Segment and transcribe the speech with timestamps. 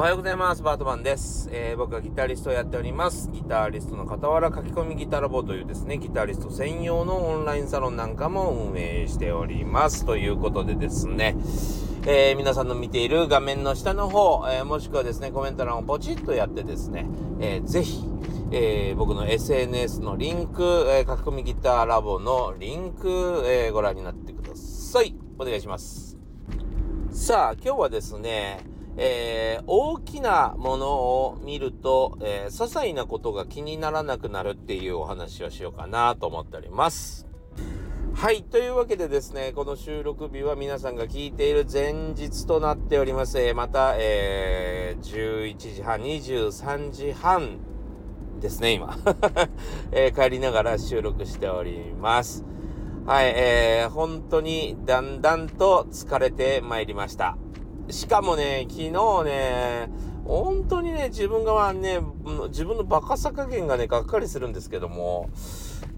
[0.00, 0.62] おはようございます。
[0.62, 1.50] バートマンです。
[1.52, 3.28] えー、僕はギタリストをやっております。
[3.32, 10.06] ギタリストの傍ら書き込みギタラボというですね、ギタリスト専用のオンラインサロンなんかも運営しております。
[10.06, 11.36] ということでですね、
[12.06, 17.04] えー、皆さんの見ている画面の下の方、えー、もしくはですね、コメント欄をポチッとやってですね、
[17.38, 18.02] えー、ぜひ、
[18.52, 25.14] えー、僕の SNS のリンク、えー、書き込みギターラボのリンク、えー、ご覧になってください。
[25.38, 26.16] お願いします。
[27.10, 37.26] さあ、今日はですね、えー、大きなものを見ると、えー、些細なことが気にならなくなるっていうお話をしようかなと思っております。
[38.12, 38.42] はい。
[38.42, 43.40] というわけでですね、この収録日は皆さんが聞いている前日となっております。
[43.40, 47.58] えー、また、えー、11時半、23時半
[48.38, 48.98] ですね、今。
[49.92, 52.44] えー、帰りながら収録しております。
[53.06, 57.38] はい、えー、本当にだんだんと疲れてまいりました。
[57.92, 58.90] しかもね、昨日
[59.24, 59.88] ね、
[60.24, 62.00] 本当にね、自分がね、
[62.48, 65.30] 自分のバカさ加減がね、がっかりするんですけども、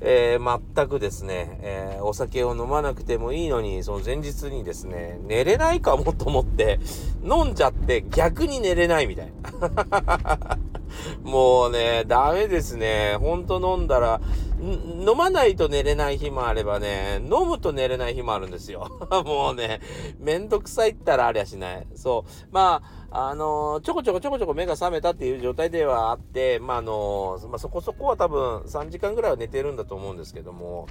[0.00, 6.80] えー、全くですね、えー、お酒を飲まなくてもいいのに、その前日にですね、寝れないかもと思って、
[7.22, 9.32] 飲んじゃって逆に寝れないみたい。
[11.22, 13.16] もうね、ダメですね。
[13.20, 14.20] ほんと飲んだら、
[14.62, 18.88] 飲まないと寝れない日もあればね、飲むと寝れない日もあるんですよ。
[19.26, 19.80] もうね、
[20.20, 21.86] めんどくさいったらありゃしない。
[21.96, 22.30] そう。
[22.52, 30.86] まあ、あのー、ちょこちょこちょこちょこ目が覚めたっていう状態ではあって、まあ、あのー、まあ、そこそこは多分3時間ぐらいは寝てるんだと思うんですけども、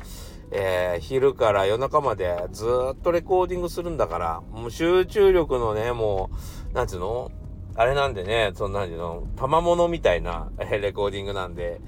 [0.52, 6.30] えー、昼から夜中までずっとレコーディングするんだから、もう集中力のね、も
[6.72, 7.32] う、なんつうの？
[7.76, 11.80] あれなんでね、そんなんの、賜物みたいなレコーディングなんで、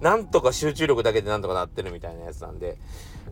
[0.00, 2.76] なんとか集中力だけでなんとかなってるみたいなやつなんで、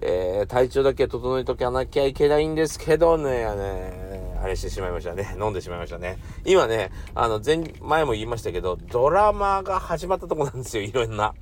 [0.00, 5.36] えー、体調だけ整えとかなきゃいけないんですけどね、ね、あれしてしまいましたね。
[5.40, 6.18] 飲んでしまいましたね。
[6.44, 11.34] 今ね、あの、前、前も言いましたけど、ドラマが始まったとこなんですよ、いろんな。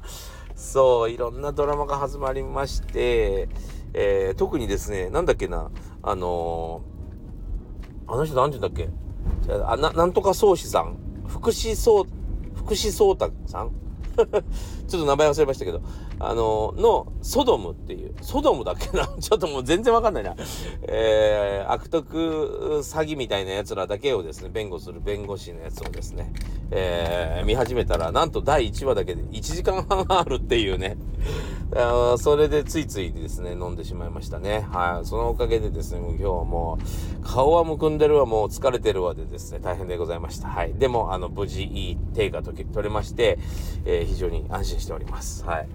[0.57, 3.49] そう、いろんなドラマが始まりまして、
[3.95, 5.71] えー、特にですね、なんだっけな、
[6.03, 8.91] あのー、あの人何て言うんだっけ？
[9.65, 10.99] あな、なんとか宗師さん、
[11.29, 12.05] 福士宗、
[12.55, 13.71] 福士宗太さん？
[14.89, 15.81] ちょっと名前忘れましたけど、
[16.23, 19.07] あの、の、ソドムっていう、ソドムだっけな？
[19.19, 20.37] ちょっともう全然わかんないな。
[20.83, 26.33] えー、悪徳詐欺みたいな奴らだけをですね、弁護する弁護士のやつをですね、
[26.71, 30.99] えー、見始めたら、なんと第1話だけで1時間半あるっていうね。
[31.75, 34.67] あそれでついついですね、飲んでしまいましたね。
[34.73, 35.07] はい。
[35.07, 36.79] そのおかげでですね、もう今日はも
[37.23, 40.49] う、顔はむくんでるわ、もう疲れてるわでですね、大変でございました。
[40.49, 40.75] はい。
[40.75, 43.39] でも、あの、無事いい定価と取れまして、
[43.85, 45.45] えー、非常に安心しております。
[45.45, 45.69] はい。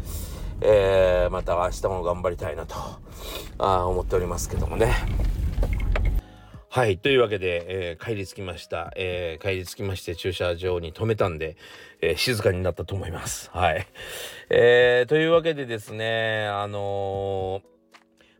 [0.61, 2.75] えー、また明日も頑張りたいなと、
[3.57, 4.93] あ思っておりますけどもね。
[6.69, 6.97] はい。
[6.97, 8.91] というわけで、えー、帰り着きました。
[8.97, 11.55] えー、帰り着きまして駐車場に止めたんで、
[12.01, 13.49] えー、静かになったと思います。
[13.53, 13.87] はい。
[14.49, 17.61] えー、というわけでですね、あの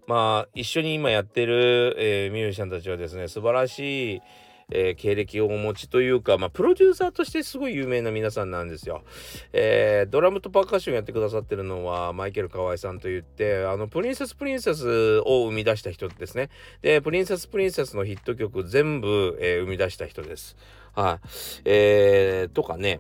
[0.08, 4.22] まあ、一緒に今やってる、えミュージシャンたちはですね、素晴らしい、
[4.72, 9.04] えー、経歴をお持ちというか、まあ、プロデューサーとしてすごい有名な皆さんなんですよ。
[9.54, 16.50] えー、ドラムとパーカッションやってくださってるのは、マイケル河合さんといって、あの、プリンセスプリンセスを生み出した人ですね。
[16.82, 20.56] で、プリンセスプリンセスのヒット曲全部、えー、生み出した人です。
[20.94, 21.28] はい、
[21.66, 23.00] えー、とかね。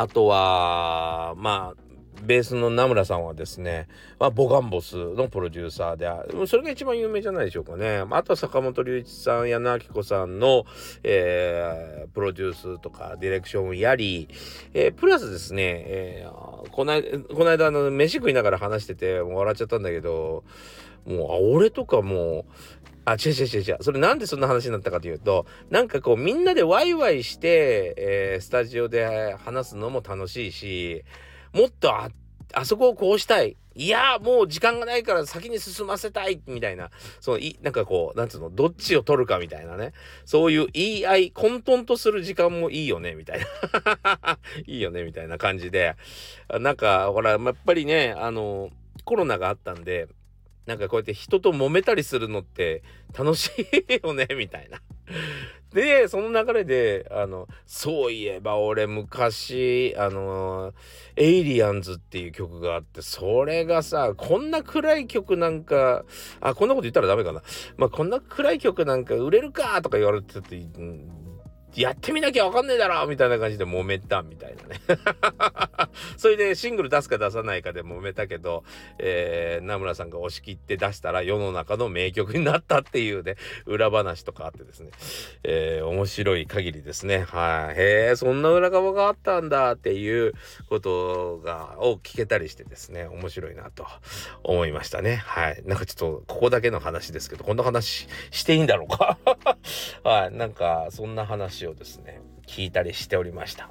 [0.00, 1.87] あとは、まあ、
[2.22, 6.46] ベースの名村さんはですね、まあ、ボガンボスのプロデューサーで。
[6.46, 8.04] それが一番有名じゃないでしょうかね。
[8.10, 10.64] あとは坂本龍一さん、矢野明子さんの、
[11.02, 14.28] えー、プロデュースとかディレクションをやり、
[14.74, 20.44] えー、プラスですね、えー、こないこの間あの、飯食いながら話してて、笑っちゃったんだけど、
[21.06, 22.52] もう、あ、俺とかもう、
[23.08, 23.76] あ、違う違う違う違う。
[23.80, 31.04] それなんでそんな話になったかというと、なんかこうみんなでワイワイして、えー、スタジオで話すのも楽しいし、
[31.52, 32.10] もっとあ、
[32.54, 33.56] あそこをこうしたい。
[33.74, 36.90] いや、もう時間がないから先に進ませたい、みたいな。
[37.20, 39.92] そう、い、なんかこう、なんつうの、どっちを取るかみたいなね。
[40.24, 44.38] そういう言い合い、混沌とする時間もいいよね、みたいな。
[44.66, 45.94] いいよね、みたいな感じで。
[46.60, 48.70] なんか、ほら、やっぱりね、あの、
[49.04, 50.08] コロナがあったんで、
[50.66, 52.82] なんかこうやって人と揉めたりするのって
[53.16, 54.82] 楽しいよね、みたいな。
[55.72, 60.72] で、その流れで、あの、そういえば俺昔、あの、
[61.16, 66.04] エイリアンズっていう曲があって、それがさ、こんな暗い曲なんか、
[66.40, 67.42] あ、こんなこと言ったらダメかな。
[67.76, 70.56] まあ、こんな暗い曲なんか売れるかとか言われてて、
[71.78, 74.80] やってみなきゃわかんねえだろみたいな感じで揉めたみたいなね
[76.16, 78.64] それでシングル出すか出さないかで揉めたけど、
[78.98, 83.36] えー、名村さんが押し切って出したら世の中の名曲になったっていうね、
[83.66, 84.90] 裏話とかあってですね、
[85.44, 87.24] えー、面白い限りですね。
[87.28, 90.34] はい、へえ、そんな裏側があったんだっていう
[90.68, 93.86] ことが、を聞けたりしてですね、面白いなと
[94.42, 95.16] 思いましたね。
[95.16, 95.62] はい。
[95.64, 99.18] なんかちょっと、ここだけの話ですけど、こんな話していいんだろうか？
[100.02, 100.34] はい。
[100.34, 103.70] なんか、そんな話をですね、聞いたりしておりました。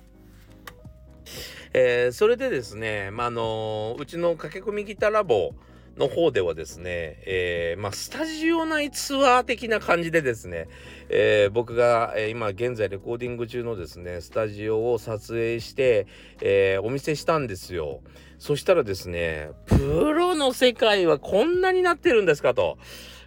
[1.73, 5.53] えー、それでですね、まあ、のうちの駆け込みギターラボ
[5.97, 10.67] の方ではですね、えー、まあ、スタジオ内ツアー的な感じでですね、
[11.09, 16.07] えー、僕が、え、今現在レコーディング中のですね、スタジオを撮影して、
[16.41, 18.01] えお見せしたんですよ。
[18.39, 22.77] そしたらですね、プロの世界はこんなになってるんですかと。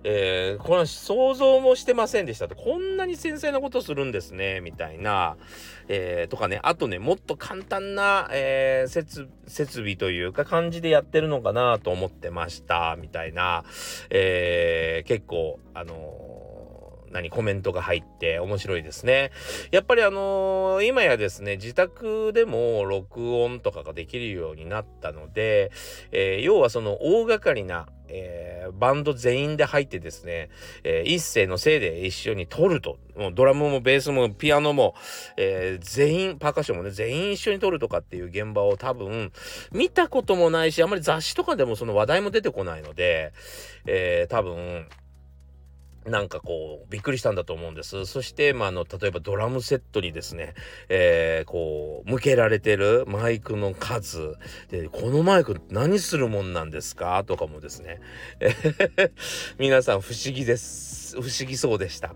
[0.05, 2.55] えー、この想像もしてませんでしたと。
[2.55, 5.37] こんなに繊細なことするんですね、みたいな。
[5.89, 13.65] えー、とかね、あとね、もっと簡単な、えー、設備というか感じでやってるのかなと思ってました、みたいな。
[14.11, 16.50] えー、結構、あの
[17.11, 19.31] 何コメントが入って面白いですね。
[19.71, 25.71] やっぱりあのー、今やですね、自宅でも録音とかができるようになったので、
[26.13, 30.51] えー、要はその大掛かりな、えー、バンド全員で入ってですね、
[30.85, 32.99] えー、一斉のせいで一緒に撮ると。
[33.17, 34.95] もうドラムもベースもピアノも、
[35.37, 39.33] えー、全員、パーカッションもね、全員一緒に撮るとかっていう現場を多分
[39.73, 43.33] 見たこともないし、あんまり雑誌とかでもその話題も出てこないので、
[43.87, 44.87] えー、多分、
[46.07, 48.07] なんかこう、びっくりしたんだと思うんです。
[48.07, 50.55] そして、まあ、あの、例えばドラムセットにですね、
[50.89, 54.37] えー、こう、向けられてるマイクの数、
[54.71, 57.23] で、このマイク何するもんなんですか？
[57.25, 58.01] とかもですね、
[59.59, 61.17] 皆さん不思議です。
[61.17, 62.15] 不思議そうでした。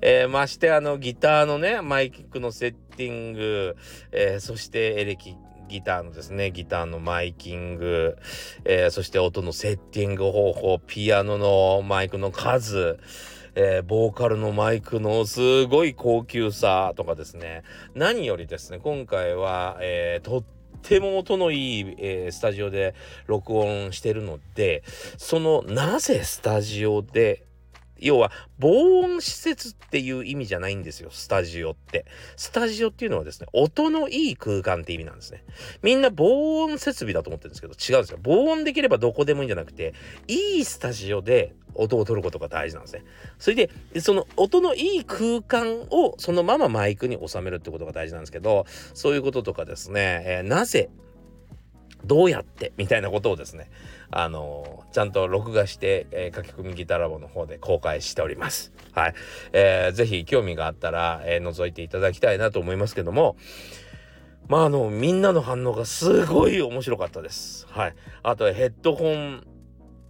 [0.00, 3.76] えー、ましてあの、ギターのね、マイクのセッティング、
[4.10, 5.36] えー、そしてエレキ
[5.72, 8.18] ギターのですね、ギターのマイキング、
[8.64, 12.98] えー、そして音のセッティング方法、ピアノのマイクの数、
[13.54, 17.62] えー、ボーカルのマイクのすごい高級さとかですね、
[17.94, 20.44] 何よりですね、今回は、えー、とっ
[20.82, 22.94] ても音のいい、えー、スタジオで
[23.26, 24.82] 録音してるので、
[25.16, 27.44] そのなぜスタジオで
[28.02, 32.04] 要は防音施設っていう意味じゃないんですよ、スタジオって。
[32.36, 35.44] スタジオっていうのはですね、音のいい空間って意味なんですね。
[35.82, 38.18] みんな防音設備だと思ってるんですけど、違うんですよ。
[38.22, 39.94] 防音できればどこでもいいんじゃなくて、
[40.28, 43.04] いいスタジオで音を取ることが大事なんですね。
[43.38, 43.70] それで、
[44.00, 50.90] その音のいい空間をそのままマイクに収めるってことが大事なんですけど、そういうこととかですね、えー、なぜ
[52.04, 53.70] どうやってみたいなことをですね、
[54.10, 58.72] あのー、ちゃんと録画して、えー、書き込みギターラボの方で公開しております。
[58.92, 59.14] はい。
[59.52, 63.36] えー、ぜひ興味があったら、えー、覗いていただきたいなと思いますけども、
[64.48, 67.66] まあ、あの、みんなの反応がすごい面白かったです。
[67.70, 67.94] はい。
[68.22, 69.46] あと、ヘッドホン、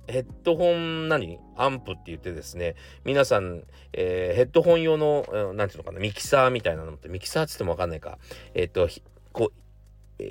[0.08, 1.38] ヘッドホン何？
[1.56, 2.74] アンプって言ってですね、
[3.04, 3.62] 皆さん、
[3.92, 8.18] えー、ヘッドホン用の、なんていうのかな、ミキサーみたいなのって、ミキサーっつってもわかんないか、
[8.54, 8.88] えっ、と、
[9.32, 9.62] こう、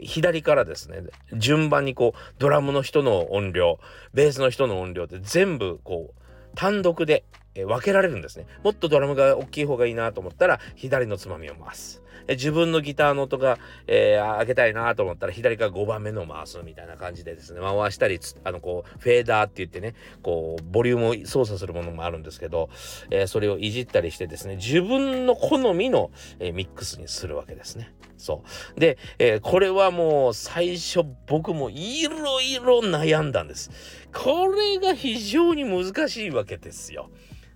[0.03, 1.03] 左からですね、
[1.33, 3.79] 順番にこう、ドラムの人の音量、
[4.13, 6.21] ベースの人の音量って全部こう、
[6.55, 7.23] 単独で
[7.55, 8.45] 分けられるんですね。
[8.63, 12.01] もっとドラムが大きい方がいいなと思ったら、左のつまみを回す。
[12.27, 13.57] 自分のギターの音が、
[13.87, 22.69] えー、上げたいなと思ったら左から5番目の回すみたいな感じでですね回したりあのこうフェーダーって言ってねこうボリュームを操作するものもあるんですけど、
[23.09, 27.93] えー、それをいじったりしてですね自分の好みの、えー、ミックスにするわけですね。
[28.17, 28.43] そ
[28.75, 33.71] うで、え、これはもう最初僕もいろいろ悩んだんです。
[34.13, 37.09] これが非常に難しいわけですよ。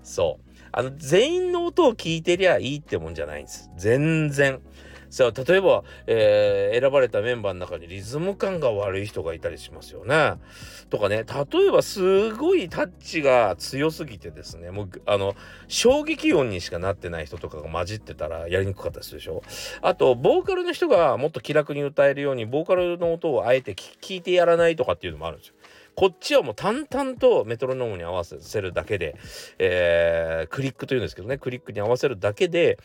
[0.05, 0.51] そう。
[0.71, 3.71] あの、全員の音を聞いてりゃいいってもんじゃないんです。
[3.75, 4.62] 全然。
[5.09, 10.33] さあ、例えば、えー、選ばれたメンバーの中にリズム感が悪い人がいたりしますよね。
[10.89, 15.35] とかね、例えばすごいタッチが強すぎてですね、もう、あの、
[15.69, 19.41] 衝撃音にしかなってない人とかが混じってたらやりにくかったでするでしょ。
[19.81, 25.55] あと、ボーカルの人がもっと気楽に歌えるように、ボーカルの音をあえて聞いてやらないとかっていうのもあるんですよ。
[25.95, 29.15] こっちはもう淡々とメトロノームに合わせるだけで、
[29.59, 32.77] えー、クリックというんですけどねクリックに合わせるだけで、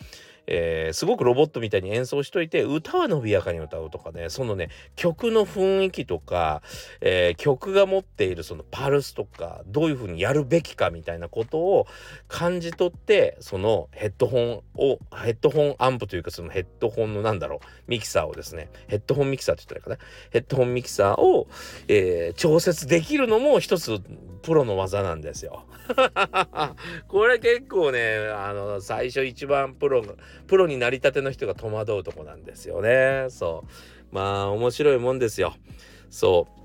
[0.47, 6.62] えー、すごくロボットみたいに演奏しといて歌は伸びやかに歌うとかねそのね曲の雰囲気とか、
[7.00, 11.87] えー、曲が持っているそのパルスとかどういう風にやるべきかみたいなことを
[12.28, 21.49] 感じ取ってそのヘッドホンをヘッドホンアンプというかそのヘッドホンのなんだろうミキサーをですねヘッドホンミキサーって言ったらいいかなヘッドホンミキサーを、
[21.88, 24.00] えー、調節できるのも一つ
[24.42, 25.64] プロの技なんですよ。
[27.09, 30.02] これ結構ねあの最初一番プロ
[30.46, 33.64] プロになりたての人が戸惑うとこなんですよねそ
[34.12, 35.54] うまあ面白いもんですよ
[36.10, 36.60] そう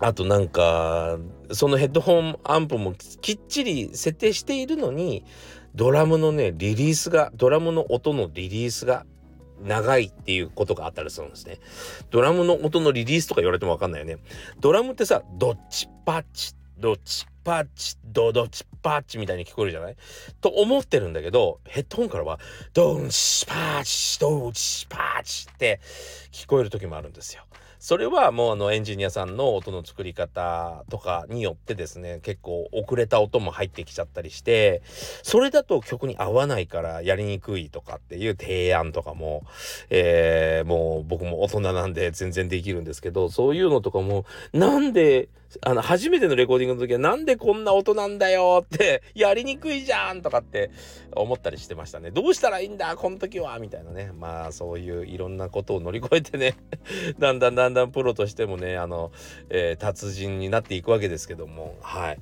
[0.00, 1.18] あとなんか
[1.52, 5.24] そのヘッドホンアンプもきっちり設定しているのに
[5.74, 9.06] ドラムのねリリースがドラムの音のリリースが
[9.62, 11.58] 長いっていうことがあったりするんですね。
[12.10, 14.18] ドラムの音のリリースとか言われてもわかんないよね。
[14.60, 16.54] ドラムってさ、どっちパッチ、
[16.84, 19.96] どっちパッチ、ドドチパッチみたいに聞こえるじゃない？
[20.42, 22.38] と思ってるんだけど、ヘッドホンからは、
[22.74, 25.80] ドンチパッチ、ドンチパッチって
[26.30, 27.44] 聞こえる時もあるんですよ。
[27.84, 34.80] それはもうあのエンジニアさんの音の作り方とかによってですね結構遅れた音も入ってきちゃったりして
[35.22, 39.44] それだと曲に合わないからやりにくいとかっていう提案とかも、
[39.90, 44.24] えー、もう僕も大人なんで全然できるんですけどそういうのとかも
[44.54, 45.28] なんで
[45.62, 50.70] あの、初めてのレコーディングの時はなんでこんな音なんだよって、やりにくいじゃんとかって
[51.14, 52.10] 思ったりしてましたね。
[52.10, 54.12] どうしたらいいんだこの時はみたいなね。
[54.18, 56.56] まあそういういろんなことを乗り越えてね、
[57.18, 59.12] だんだんだんだんプロとしてもね、あの、
[59.50, 62.18] えー、達人になっていくわけですけども、はい。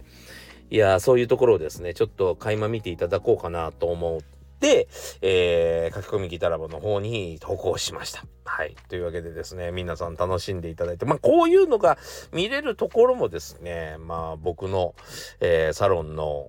[0.71, 4.21] いや、そういうところをですね、ちょっと垣間見ていただこうかなと思っ
[4.59, 4.89] て、
[5.21, 8.25] えー、書き込みギタラボの方に投稿しました。
[8.45, 8.75] はい。
[8.89, 11.99] というわけでですね、皆さん楽しんでいただいて、まあ、こういうのが
[12.33, 14.95] 見れるところもですね、まあ、僕の、
[15.41, 16.49] えー、サロンの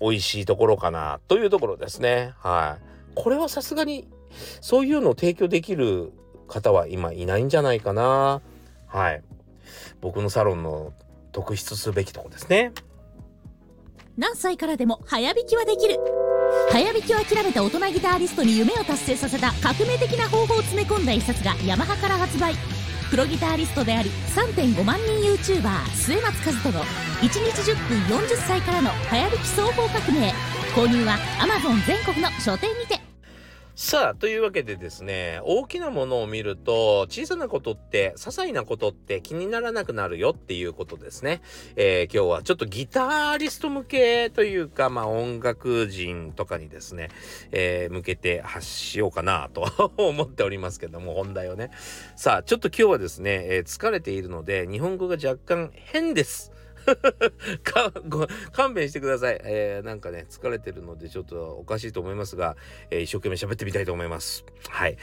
[0.00, 2.34] 美味しいところかな、というところですね。
[2.38, 3.12] はい。
[3.16, 4.08] これはさすがに、
[4.60, 6.12] そういうのを提供できる
[6.48, 8.42] 方は今いないんじゃないかな。
[8.86, 9.22] はい。
[10.00, 10.92] 僕のサロンの
[11.32, 12.72] 特筆すべきとこですね。
[14.16, 15.96] 何歳からでも早弾きはできる
[16.72, 22.54] 早弾きを諦めた大人ギタリストに夢を達成させた革命的な方法を詰め込んだ一冊がヤマハから発売
[23.10, 30.32] プロギタリストであり3.5万人 YouTuber 末松和人の1日10分40歳からの早弾き双方革命
[30.74, 33.07] 購入は Amazon 全国の書店にて
[33.80, 41.42] さあ、というわけでですね、大きなものを見ると、小さなことって、些細なことって気にならなくなるよっていうことですね。
[41.76, 47.10] えー、今日はちょっとギタリスト向けというか、まあ音楽人とかにですね、
[47.52, 51.70] えー、向けて発しようかなと 思っておりますけども、本題をね。
[52.16, 56.50] さあ、ちょっと今日はですね、えー、疲れているので、日本語が若干変です。
[57.62, 62.56] かご勘弁してください、えー、なんかね疲れてるのでちょっとおかしいと思いますが、
[62.90, 64.44] えー、一生懸命喋ってみたいと思います。
[64.68, 64.96] はい、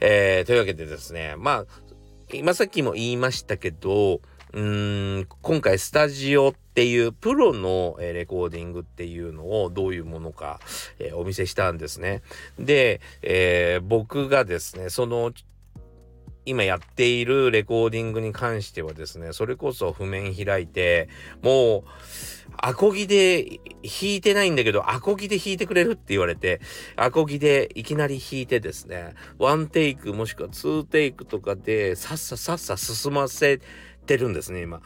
[0.00, 1.86] えー、というわけでですねまあ
[2.32, 4.20] 今さっきも言いましたけど
[4.52, 10.60] うーん今回スタジオっていうプロの、レコーディングっていうのをどういうものか、
[10.98, 12.22] えー、お見せしたんですね。
[12.58, 15.32] で、えー、僕がですねその
[16.46, 21.08] 今やっているレコーディングに関してはですね、それこそ譜面開いて、
[21.42, 21.84] も
[22.45, 26.60] う、アコギで弾いてないんだけど、アコギで弾いてくれるって言われて、
[26.96, 33.60] アコギでいきなり弾いてですね、ワンテイクもしくはツーテイクとかで、さっささっさ進ませ
[34.06, 34.80] てるんですね、今。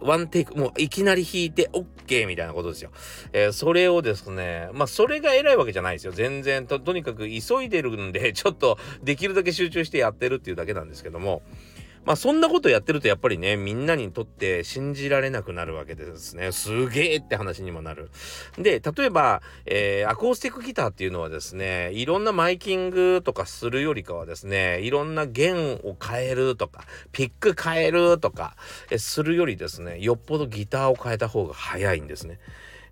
[0.00, 2.90] ワンテイク、もういきなり弾いて OK みたいなことですよ。
[3.32, 6.12] えー、それをですね、まあ、それが偉いわけじゃないですよ。
[6.12, 11.42] 全然と、とにかく急いでるんで、ちょっとできるだけ集中してやってるっていうだけなんですけども、
[12.04, 16.52] まあそんなことやってるとやっぱりね、みんなにとって信じられなくなるわけですね。
[16.52, 18.10] すげえって話にもなる。
[18.58, 28.56] で、例えば、えー、アコースティックギターっていうのはですね、いろんなマイキングとかするよりかはですね、いろんな弦を変えるとか、ピック変えるとか、
[28.90, 32.38] えするよりですね、よっぽどギターを変えた方が早いんですね。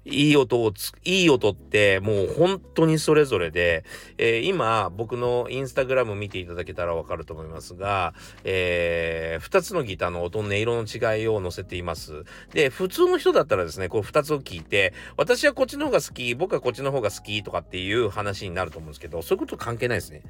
[0.05, 3.85] いい音をつ、いい音ってもう本当にそれぞれで、
[4.19, 12.25] えー、今僕のインスタグラム見ていただけたらわかると思いますが、えー、2つのギターの音の音色の違いを載せています。
[12.53, 20.23] で、普通の人だったらですね、こう2つを聞いて、私はこっちの方が好き、僕はこっちの方が好きとかっていう話になると思うんですけど、そういうこと関係ないですね。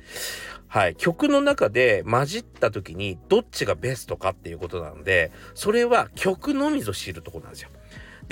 [0.69, 0.97] はい。
[0.97, 7.71] 曲の中で混じった時にどっちがベストかっていうことなので、それは曲のみぞ知るとこなんですよ。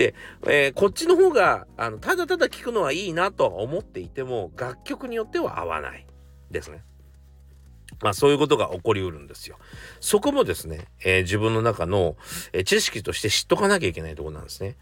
[0.00, 0.14] で、
[0.47, 6.07] えー、こっちの方が、あの、ただただ聴くのはいいなとは思っていても、楽曲によっては合わない
[6.50, 6.83] ですね。
[8.00, 9.59] まあそういうことが起こりうるんですよ。
[10.00, 12.16] そこもですね、えー、自分の中の、
[12.54, 14.78] え、知識として知っとかなきゃいけないとこなんですね。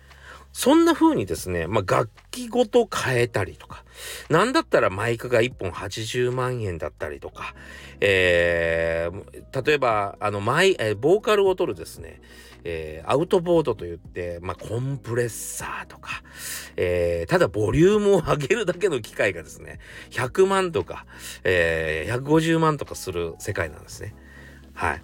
[0.52, 3.82] そんな風にですね、まあ楽器ごと変えたりとか、
[4.30, 7.56] なんだったらマイクが1本80万円だったりとか、
[7.98, 12.20] えー、例えば、あの、マイ、えー、ボーカルを取るですね、
[12.64, 16.22] えー、アウトボードといって、まあ、コンプレッサーとか、
[16.76, 19.78] えー、ただボリュームを上げるだけの機械がですね、
[20.10, 21.06] 100万とか、
[21.44, 24.14] えー、150万とかする世界なんですね。
[24.74, 25.02] はい。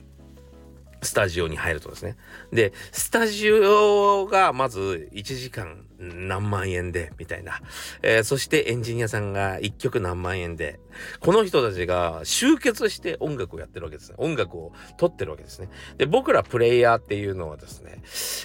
[1.04, 2.16] スタジオに入るとですね。
[2.52, 7.61] で、スタジオがまず1時間何万円で、みたいな。
[8.02, 10.80] えー、そしてエンジニアさんが1曲何万円で、
[11.20, 14.16] この人たちが集結して音楽をやってるわけですね。
[14.18, 15.68] 音楽を撮ってるわけですね。
[15.96, 18.02] で、僕らプレイヤーっていうのはですね、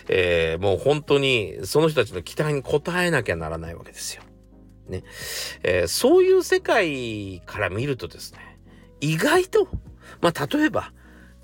[0.08, 4.24] えー、もう本当にその人たちの期待に応えなきゃならないわけですよ。
[4.88, 5.04] ね。
[5.64, 8.40] えー、そういう世界から見るとですね、
[9.02, 9.68] 意外と、
[10.22, 10.94] まあ、例えば、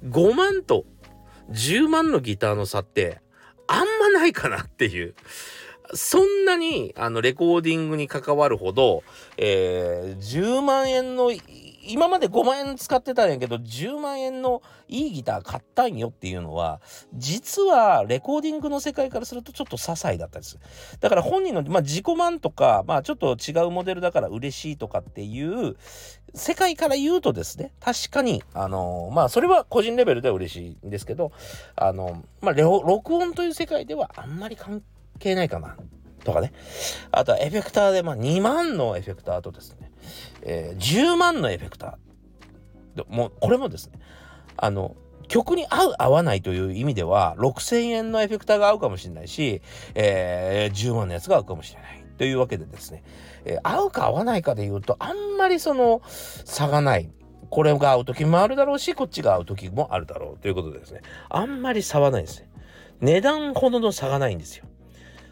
[0.04, 0.86] 5万と
[1.52, 3.22] 10万のギターの差って
[3.68, 5.16] あんまないかなっていう。
[5.94, 9.04] そんなにあのレコーディングに関わるほど、
[9.38, 11.32] えー、10万円の
[11.88, 16.82] 今まで5万円使ってたんやけど、10万円のいいギター買ったんよっていうのは、
[17.14, 20.58] 実はレコーディングの世界からするとちょっと些細だったりす。
[21.00, 25.76] だから本人の、まあ、自己満とか、まあちょっと違うモデルだから嬉しいとかっていう
[26.34, 31.32] 世界から言うとですね、確かに、あのまあそれは個人レベルでは嬉しいんですけど、
[31.76, 34.82] あのまあ録音という世界ではあんまり関
[35.20, 35.78] 係ないかな。
[36.26, 36.52] とかね。
[37.12, 39.85] あとはエフェクターで、まあ2万のエフェクターとですね、
[40.46, 43.04] えー、10万のエフェクター。
[43.10, 44.00] もう、これもですね、
[44.56, 44.96] あの、
[45.28, 49.62] 曲に合う合わないという意味では6000円のエフェクターが合うかもしれないし、
[49.96, 53.04] えー、10万のやつが合うかもしれないというわけでですね、
[53.44, 56.02] えー、合うか合わないかで言うとあんまりその
[56.46, 57.10] 差がない。
[57.52, 62.50] これが合う時もあるだろうしこっちが合う時もあるだろうということでですねあんまり差はないですね。
[63.02, 64.66] 値段ほどの差がないんですよ。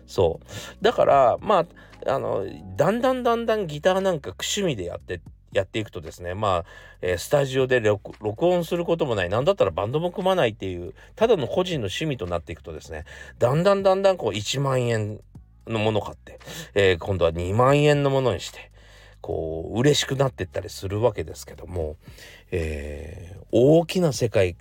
[0.05, 0.83] そう。
[0.83, 1.65] だからまあ
[2.07, 2.45] あの
[2.75, 6.65] だんだんだんだんギターなんか趣味でやってやっていくとですねまあ、
[7.01, 13.05] えー、スタジオで録音することもない何だったらバンドも組まないっていうただの個人の趣味となっていくとですね
[13.39, 15.19] だんだんだんだんこう1万円
[15.67, 16.39] のもの買って、
[16.73, 18.71] えー、今度は2万円のものにして
[19.21, 21.95] こう嬉しくなっていったりするわけですけども、
[22.51, 24.57] えー、大きな世界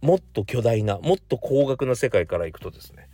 [0.00, 3.08] もっと巨大なもっと高額な世界からいくとですね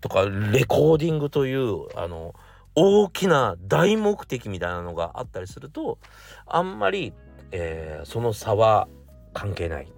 [0.00, 2.34] とかレコーディングというあの
[2.74, 5.98] 大きな大目的みたいなのがあったりすると
[6.46, 7.12] あんまり、
[7.52, 8.88] えー、その差は
[9.32, 9.92] 関係ない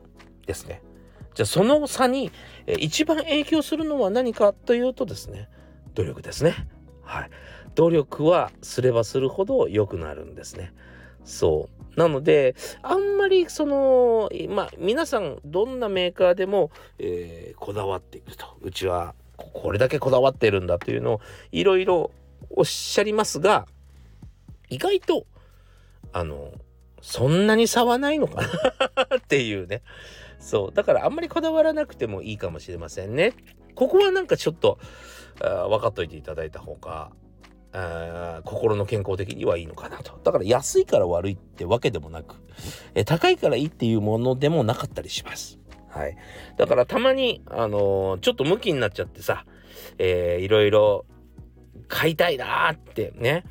[0.46, 0.82] ですね。
[1.34, 2.30] じゃあその差に、
[2.66, 5.48] えー、一番影響するのは何かというとですね
[5.94, 6.68] 努力ですね。
[7.02, 7.30] はい。
[7.74, 10.72] 努力はすればするほど良くなるんですね。
[11.24, 12.00] そう。
[12.00, 18.46] なので、あんまりその、まあ皆さんどんなメーカーでも、えー、こだわっていると。
[18.60, 21.20] うちはこれだけこだわってるんだというのを
[21.52, 22.10] いろいろ
[22.50, 23.66] おっしゃりますが
[24.68, 25.26] 意外と
[26.12, 26.52] あの
[27.02, 28.42] そんなに差はないのか
[29.10, 29.82] な っていうね。
[30.38, 30.74] そう。
[30.74, 33.32] だからあんまりこだわらなくてもいいかもしれませんね。
[33.74, 34.78] ここはなんかちょっと
[35.38, 37.10] 分かっといていただいた方が
[38.44, 40.18] 心の健康的にはいいのかなと。
[40.24, 42.36] だから安いから悪いってわけでもなく
[42.94, 45.58] え高いからいいっていうものでもなかったりします。
[45.88, 46.16] はい。
[46.56, 49.46] だからたまに、あのー、ちょっとムキになっちゃってさ、
[49.98, 51.06] えー、いろいろ
[51.88, 53.44] 買いたいなーってね。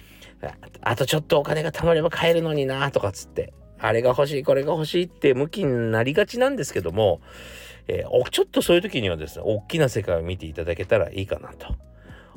[0.82, 7.22] あとちょっとお金が貯まれば買えるのになーとかつって、あれが欲しい、これが欲しいってムキになりがちなんですけども、
[7.88, 11.76] えー、ちょっとそういう時にはですね、大きな世界を見ていただけたらいいかなと。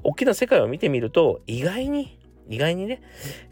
[0.03, 3.03] 大きな世界を見てみると、意外に、意外にね、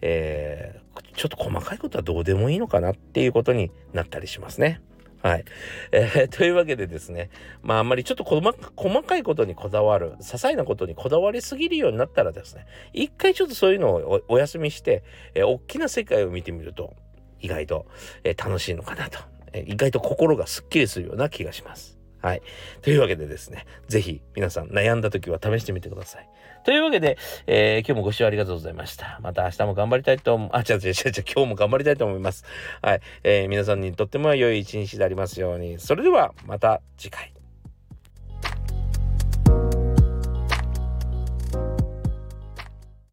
[0.01, 4.81] えー、ちょっと細かいことはどうでもいいのかなっていうことになったりしますね。
[5.27, 5.45] はい。
[5.91, 15.03] えー、 というわけでですね、まああんまりちょっと細かいことにこだわる、些細なことにこだわりすぎるようになったらですね、一回ちょっとそういうのをお休みして、
[15.35, 16.95] えー、大きな世界を見てみると、
[17.41, 17.87] 意外と、
[18.23, 19.19] えー、楽しいのかなと、
[19.53, 21.99] えー、意外と心がすっきりするような気がします。
[22.23, 22.43] はい。
[22.83, 26.29] というわけでですね、ぜひ皆さん悩んだ時は試してみてください。
[26.67, 29.21] というわけで、えー、今日もご視聴ありがとうございました。
[29.23, 32.45] また明日も頑張りたいと思、あ、違う違う違う違う、今日も頑張りたいと思います。
[32.83, 33.01] はい。
[33.23, 35.79] えー、皆さんにとっても良い一日でありますように。
[35.79, 37.36] それでは、また次回。